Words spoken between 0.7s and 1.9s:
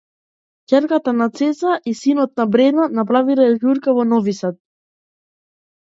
Ќерката на Цеца